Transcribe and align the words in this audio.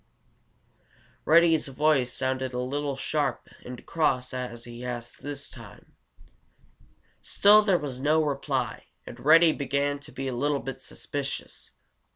Reddy's 1.25 1.67
voice 1.67 2.11
sounded 2.11 2.53
a 2.53 2.59
little 2.59 2.95
sharp 2.95 3.47
and 3.63 3.85
cross 3.85 4.33
as 4.33 4.63
he 4.63 4.83
asked 4.83 5.21
this 5.21 5.47
time. 5.47 5.95
Still 7.21 7.61
there 7.61 7.77
was 7.77 7.99
no 8.01 8.23
reply, 8.23 8.87
and 9.05 9.19
Reddy 9.23 9.51
began 9.51 9.99
to 9.99 10.11
be 10.11 10.27
a 10.27 10.33
little 10.33 10.57
bit 10.57 10.81
suspicious. 10.81 11.69